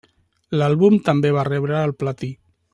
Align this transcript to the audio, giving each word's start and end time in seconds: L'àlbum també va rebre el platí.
L'àlbum 0.61 0.97
també 1.11 1.33
va 1.37 1.45
rebre 1.51 1.79
el 1.85 1.97
platí. 2.03 2.35